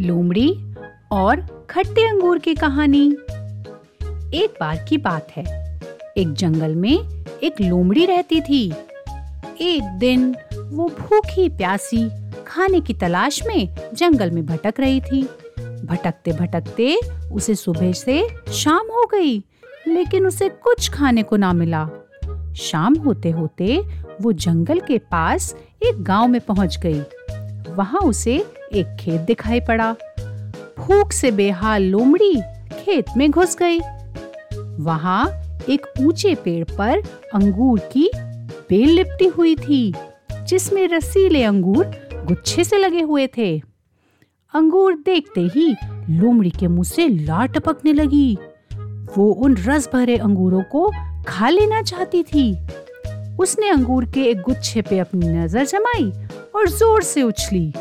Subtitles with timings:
[0.00, 0.74] लोमड़ी
[1.12, 3.12] और खट्टे अंगूर की कहानी।
[4.34, 5.80] एक बार की बात है।
[6.16, 8.72] एक जंगल में एक लोमड़ी रहती थी।
[9.60, 12.10] एक दिन वो भूखी प्यासी
[12.46, 15.22] खाने की तलाश में जंगल में भटक रही थी।
[15.84, 17.00] भटकते भटकते
[17.32, 19.44] उसे सुबह से शाम हो गई,
[19.88, 21.88] लेकिन उसे कुछ खाने को ना मिला।
[22.56, 23.84] शाम होते होते
[24.20, 27.02] वो जंगल के पास एक गाँव में पहुँच गई।
[27.80, 28.34] वहाँ उसे
[28.72, 29.92] एक खेत दिखाई पड़ा।
[30.78, 32.34] भूख से बेहाल लोमड़ी
[32.72, 33.78] खेत में घुस गई।
[34.84, 35.28] वहाँ
[35.68, 37.02] एक ऊँचे पेड़ पर
[37.34, 38.10] अंगूर की
[38.70, 39.92] बेल लिपटी हुई थी,
[40.42, 41.84] जिसमें रसीले अंगूर
[42.26, 43.50] गुच्छे से लगे हुए थे।
[44.54, 45.74] अंगूर देखते ही
[46.10, 48.38] लोमड़ी के मुँह से लार टपकने लगी।
[49.16, 50.90] वो उन रस भरे अंगूरों को
[51.28, 52.52] खा लेना चाहती थी।
[53.38, 56.12] उसने अंगूर के एक गुच्छे पे अपनी नज़र जमाई
[56.54, 57.72] और ज़ोर से उछली।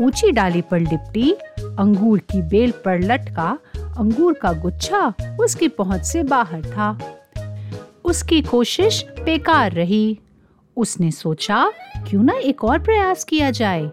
[0.00, 6.22] ऊँची डाली पर लिपटी, अंगूर की बेल पर लटका, अंगूर का गुच्छा उसकी पहुँच से
[6.22, 6.98] बाहर था।
[8.04, 10.18] उसकी कोशिश बेकार रही।
[10.76, 11.72] उसने सोचा,
[12.08, 13.90] क्यों ना एक और प्रयास किया जाए।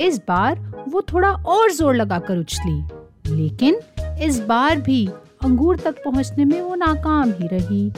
[0.00, 3.80] इस बार वो थोड़ा और ज़ोर लगाकर उछली। लेकिन
[4.22, 5.06] इस बार भी
[5.44, 7.92] अंगूर तक पहुँचने में वो नाकाम ही रही।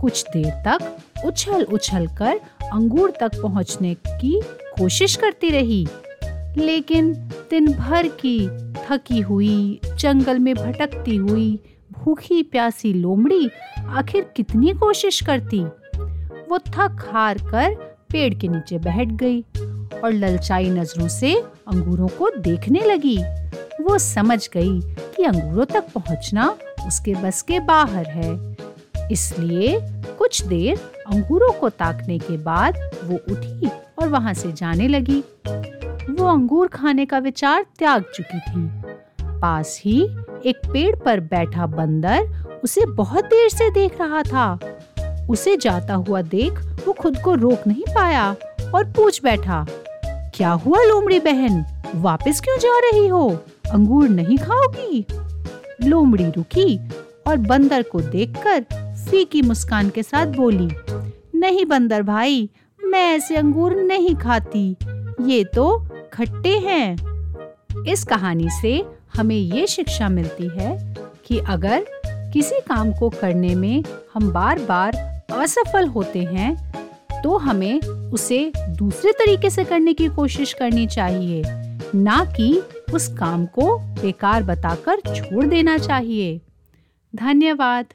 [0.00, 2.40] कुछ देर तक उछल उछल कर
[2.72, 4.40] अंगूर तक पहुँचने की
[4.78, 5.86] कोशिश करती रही,
[6.56, 7.12] लेकिन
[7.50, 8.38] दिन भर की
[8.76, 11.58] थकी हुई, जंगल में भटकती हुई
[11.92, 13.50] भूखी प्यासी लोमड़ी
[13.88, 15.60] आखिर कितनी कोशिश करती?
[16.48, 17.74] वो थक हार कर
[18.12, 19.40] पेड़ के नीचे बैठ गई
[20.04, 21.34] और ललचाई नज़रों से
[21.68, 23.18] अंगूरों को देखने लगी।
[23.80, 24.80] वो समझ गई
[25.16, 26.48] कि अंगूरों तक पहुँचना
[26.86, 28.56] उसके बस के बाहर है।
[29.10, 29.78] इसलिए
[30.18, 33.70] कुछ देर अंगूरों को ताकने के बाद वो उठी।
[34.12, 35.18] वहाँ से जाने लगी।
[36.10, 38.68] वो अंगूर खाने का विचार त्याग चुकी थी।
[39.40, 40.02] पास ही
[40.46, 44.58] एक पेड़ पर बैठा बंदर उसे बहुत देर से देख रहा था।
[45.30, 48.30] उसे जाता हुआ देख वो खुद को रोक नहीं पाया
[48.74, 49.66] और पूछ बैठा,
[50.34, 51.64] क्या हुआ लोमड़ी बहन?
[51.94, 53.28] वापस क्यों जा रही हो?
[53.72, 55.04] अंगूर नहीं खाओगी?
[55.84, 56.78] लोमड़ी रुकी
[57.26, 58.64] और बंदर को देखकर
[59.10, 60.68] फीकी मुस्कान के साथ बोली,
[61.34, 62.48] नहीं बंदर भाई
[62.92, 64.76] मैं ऐसे अंगूर नहीं खाती।
[65.20, 65.66] ये तो
[66.12, 68.72] खट्टे हैं। इस कहानी से
[69.16, 70.76] हमें ये शिक्षा मिलती है
[71.26, 71.84] कि अगर
[72.32, 73.82] किसी काम को करने में
[74.14, 74.96] हम बार बार
[75.32, 76.54] असफल होते हैं
[77.22, 77.80] तो हमें
[78.12, 81.42] उसे दूसरे तरीके से करने की कोशिश करनी चाहिए,
[81.94, 82.62] ना कि
[82.94, 86.40] उस काम को बेकार बताकर छोड़ देना चाहिए।
[87.14, 87.86] धन्यवाद।